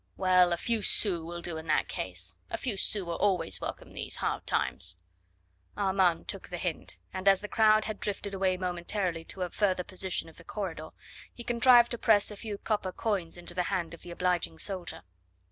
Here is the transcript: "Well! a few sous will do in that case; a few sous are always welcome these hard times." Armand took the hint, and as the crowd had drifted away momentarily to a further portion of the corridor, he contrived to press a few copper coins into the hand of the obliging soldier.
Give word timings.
"Well! 0.17 0.51
a 0.51 0.57
few 0.57 0.81
sous 0.81 1.21
will 1.21 1.43
do 1.43 1.57
in 1.57 1.67
that 1.67 1.87
case; 1.87 2.35
a 2.49 2.57
few 2.57 2.75
sous 2.75 3.03
are 3.07 3.11
always 3.17 3.61
welcome 3.61 3.93
these 3.93 4.15
hard 4.15 4.47
times." 4.47 4.97
Armand 5.77 6.27
took 6.27 6.49
the 6.49 6.57
hint, 6.57 6.97
and 7.13 7.27
as 7.27 7.39
the 7.41 7.47
crowd 7.47 7.85
had 7.85 7.99
drifted 7.99 8.33
away 8.33 8.57
momentarily 8.57 9.23
to 9.25 9.43
a 9.43 9.51
further 9.51 9.83
portion 9.83 10.27
of 10.27 10.37
the 10.37 10.43
corridor, 10.43 10.89
he 11.31 11.43
contrived 11.43 11.91
to 11.91 11.99
press 11.99 12.31
a 12.31 12.35
few 12.35 12.57
copper 12.57 12.91
coins 12.91 13.37
into 13.37 13.53
the 13.53 13.61
hand 13.69 13.93
of 13.93 14.01
the 14.01 14.09
obliging 14.09 14.57
soldier. 14.57 15.03